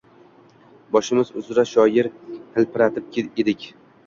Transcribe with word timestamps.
Boshimiz 0.95 1.29
uzra 1.41 1.65
shior 1.73 2.09
hilpiratib 2.57 3.23
edik. 3.47 3.71